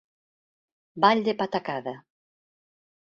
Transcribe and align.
Ball 1.05 1.21
de 1.27 1.37
patacada. 1.43 1.93